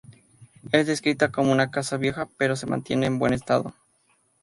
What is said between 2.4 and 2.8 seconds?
que se